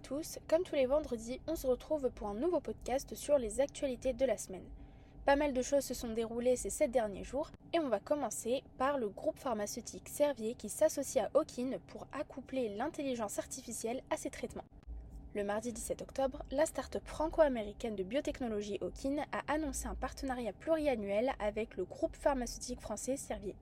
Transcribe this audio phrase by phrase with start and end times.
[0.00, 4.12] tous, comme tous les vendredis, on se retrouve pour un nouveau podcast sur les actualités
[4.12, 4.68] de la semaine.
[5.24, 8.62] Pas mal de choses se sont déroulées ces 7 derniers jours et on va commencer
[8.78, 14.30] par le groupe pharmaceutique Servier qui s'associe à Hawkin pour accoupler l'intelligence artificielle à ses
[14.30, 14.64] traitements.
[15.34, 21.32] Le mardi 17 octobre, la start-up franco-américaine de biotechnologie Hawkin a annoncé un partenariat pluriannuel
[21.38, 23.54] avec le groupe pharmaceutique français Servier.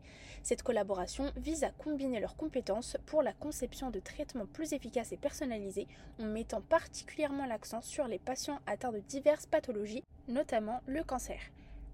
[0.44, 5.16] Cette collaboration vise à combiner leurs compétences pour la conception de traitements plus efficaces et
[5.16, 5.88] personnalisés
[6.20, 11.40] en mettant particulièrement l'accent sur les patients atteints de diverses pathologies, notamment le cancer.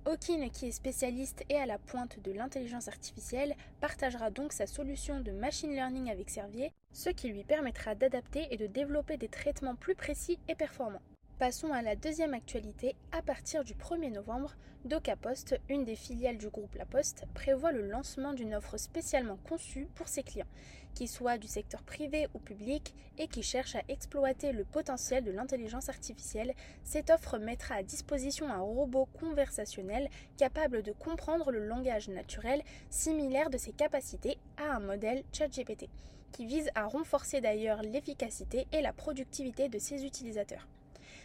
[0.05, 5.20] Hawkin, qui est spécialiste et à la pointe de l'intelligence artificielle, partagera donc sa solution
[5.20, 9.77] de machine learning avec Servier, ce qui lui permettra d'adapter et de développer des traitements
[9.77, 11.02] plus précis et performants.
[11.43, 12.95] Passons à la deuxième actualité.
[13.11, 17.85] À partir du 1er novembre, DocaPost, une des filiales du groupe La Poste, prévoit le
[17.85, 20.47] lancement d'une offre spécialement conçue pour ses clients,
[20.95, 25.33] qu'ils soient du secteur privé ou public et qui cherchent à exploiter le potentiel de
[25.33, 26.55] l'intelligence artificielle.
[26.84, 33.51] Cette offre mettra à disposition un robot conversationnel capable de comprendre le langage naturel, similaire
[33.51, 35.89] de ses capacités à un modèle ChatGPT,
[36.31, 40.69] qui vise à renforcer d'ailleurs l'efficacité et la productivité de ses utilisateurs.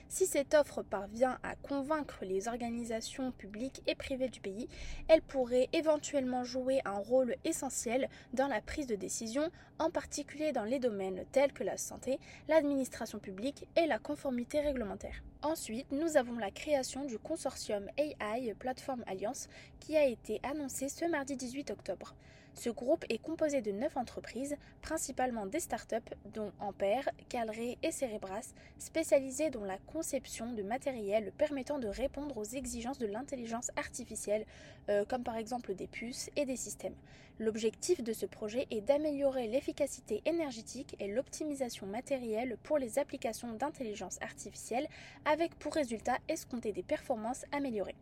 [0.10, 4.70] Si cette offre parvient à convaincre les organisations publiques et privées du pays,
[5.10, 10.64] elle pourrait éventuellement jouer un rôle essentiel dans la prise de décision, en particulier dans
[10.64, 15.24] les domaines tels que la santé, l'administration publique et la conformité réglementaire.
[15.42, 21.06] Ensuite, nous avons la création du consortium AI Platform Alliance qui a été annoncé ce
[21.06, 22.16] mardi 18 octobre.
[22.58, 28.52] Ce groupe est composé de neuf entreprises, principalement des startups, dont Ampère, Calré et Cerebras,
[28.80, 34.44] spécialisées dans la conception de matériel permettant de répondre aux exigences de l'intelligence artificielle,
[34.90, 36.96] euh, comme par exemple des puces et des systèmes.
[37.38, 44.18] L'objectif de ce projet est d'améliorer l'efficacité énergétique et l'optimisation matérielle pour les applications d'intelligence
[44.20, 44.88] artificielle,
[45.26, 47.96] avec pour résultat escompter des performances améliorées.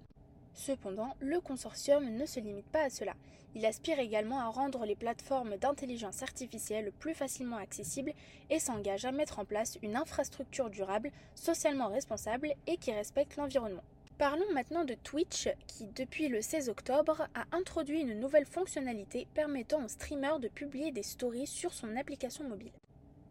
[0.56, 3.14] Cependant, le consortium ne se limite pas à cela.
[3.56, 8.14] Il aspire également à rendre les plateformes d'intelligence artificielle plus facilement accessibles
[8.50, 13.84] et s'engage à mettre en place une infrastructure durable, socialement responsable et qui respecte l'environnement.
[14.18, 19.84] Parlons maintenant de Twitch qui, depuis le 16 octobre, a introduit une nouvelle fonctionnalité permettant
[19.84, 22.72] aux streamers de publier des stories sur son application mobile.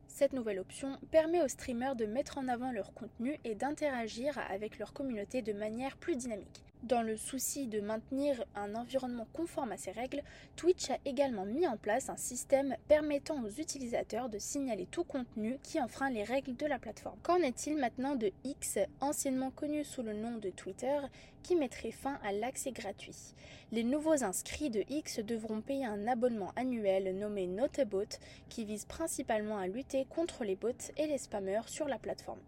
[0.08, 4.78] Cette nouvelle option permet aux streamers de mettre en avant leur contenu et d'interagir avec
[4.78, 6.62] leur communauté de manière plus dynamique.
[6.84, 10.22] Dans le souci de maintenir un environnement conforme à ces règles,
[10.54, 15.58] Twitch a également mis en place un système permettant aux utilisateurs de signaler tout contenu
[15.62, 17.18] qui enfreint les règles de la plateforme.
[17.22, 20.98] Qu'en est-il maintenant de X, anciennement connu sous le nom de Twitter,
[21.42, 23.32] qui mettrait fin à l'accès gratuit?
[23.72, 28.18] Les nouveaux inscrits de X devront payer un abonnement annuel nommé Notabot
[28.50, 30.68] qui vise principalement à lutter contre les bots
[30.98, 32.40] et les spammers sur la plateforme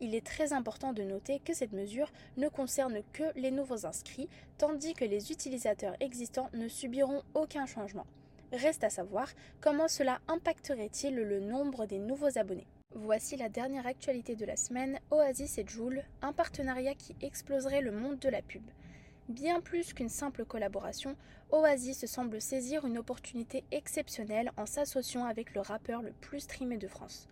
[0.00, 4.28] il est très important de noter que cette mesure ne concerne que les nouveaux inscrits,
[4.56, 8.06] tandis que les utilisateurs existants ne subiront aucun changement.
[8.52, 9.28] Reste à savoir
[9.60, 12.66] comment cela impacterait-il le nombre des nouveaux abonnés.
[12.94, 17.92] Voici la dernière actualité de la semaine, Oasis et Joule, un partenariat qui exploserait le
[17.92, 18.62] monde de la pub.
[19.28, 21.14] Bien plus qu'une simple collaboration,
[21.50, 26.88] Oasis semble saisir une opportunité exceptionnelle en s'associant avec le rappeur le plus streamé de
[26.88, 27.28] France.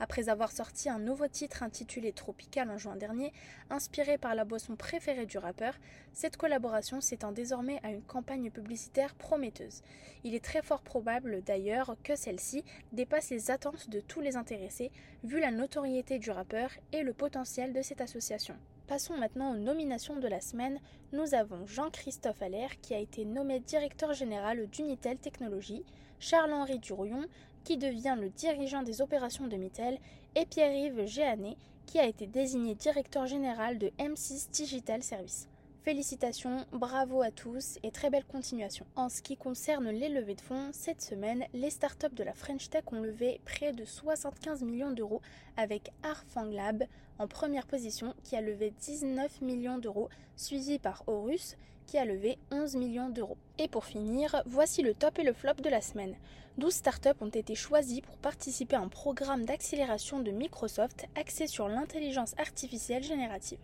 [0.00, 3.32] Après avoir sorti un nouveau titre intitulé Tropical en juin dernier,
[3.70, 5.74] inspiré par la boisson préférée du rappeur,
[6.12, 9.82] cette collaboration s'étend désormais à une campagne publicitaire prometteuse.
[10.24, 14.90] Il est très fort probable d'ailleurs que celle-ci dépasse les attentes de tous les intéressés,
[15.24, 18.56] vu la notoriété du rappeur et le potentiel de cette association.
[18.88, 20.78] Passons maintenant aux nominations de la semaine.
[21.12, 25.84] Nous avons Jean-Christophe Allaire qui a été nommé directeur général d'Unitel Technologies,
[26.18, 27.24] Charles-Henri Durion
[27.64, 29.98] qui devient le dirigeant des opérations de Mittel,
[30.34, 31.56] et Pierre-Yves Géanet,
[31.86, 35.48] qui a été désigné directeur général de M6 Digital Service.
[35.82, 38.86] Félicitations, bravo à tous et très belle continuation.
[38.94, 42.70] En ce qui concerne les levées de fonds, cette semaine, les startups de la French
[42.70, 45.20] Tech ont levé près de 75 millions d'euros
[45.56, 46.84] avec Arfang Lab
[47.18, 51.56] en première position qui a levé 19 millions d'euros, suivi par Horus
[51.98, 53.36] a levé 11 millions d'euros.
[53.58, 56.16] Et pour finir, voici le top et le flop de la semaine.
[56.58, 61.68] 12 startups ont été choisies pour participer à un programme d'accélération de Microsoft axé sur
[61.68, 63.58] l'intelligence artificielle générative.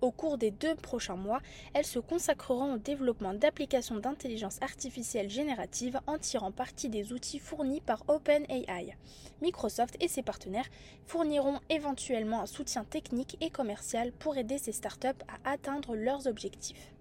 [0.00, 1.40] Au cours des deux prochains mois,
[1.74, 7.80] elles se consacreront au développement d'applications d'intelligence artificielle générative en tirant parti des outils fournis
[7.80, 8.96] par OpenAI.
[9.42, 10.68] Microsoft et ses partenaires
[11.06, 16.92] fourniront éventuellement un soutien technique et commercial pour aider ces startups à atteindre leurs objectifs.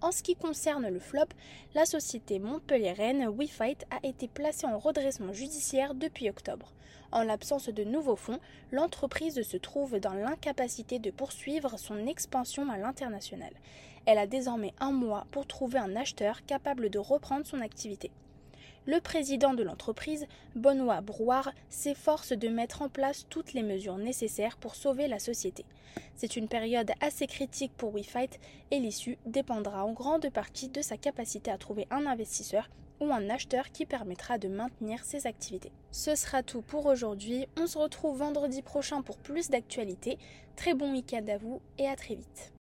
[0.00, 1.26] En ce qui concerne le flop,
[1.74, 6.72] la société montpelliéraine WeFight a été placée en redressement judiciaire depuis octobre.
[7.10, 8.38] En l'absence de nouveaux fonds,
[8.70, 13.52] l'entreprise se trouve dans l'incapacité de poursuivre son expansion à l'international.
[14.06, 18.12] Elle a désormais un mois pour trouver un acheteur capable de reprendre son activité
[18.88, 20.26] le président de l'entreprise,
[20.56, 25.66] Benoît Brouard, s'efforce de mettre en place toutes les mesures nécessaires pour sauver la société.
[26.16, 28.40] C'est une période assez critique pour WeFight
[28.70, 32.70] et l'issue dépendra en grande partie de sa capacité à trouver un investisseur
[33.00, 35.70] ou un acheteur qui permettra de maintenir ses activités.
[35.92, 37.46] Ce sera tout pour aujourd'hui.
[37.60, 40.16] On se retrouve vendredi prochain pour plus d'actualités.
[40.56, 42.54] Très bon week-end à vous et à très vite.